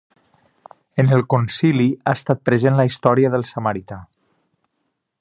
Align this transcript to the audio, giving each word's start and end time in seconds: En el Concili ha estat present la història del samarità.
En 1.03 1.11
el 1.17 1.21
Concili 1.33 1.87
ha 2.05 2.15
estat 2.21 2.43
present 2.51 2.81
la 2.81 2.89
història 2.91 3.33
del 3.37 3.49
samarità. 3.53 4.03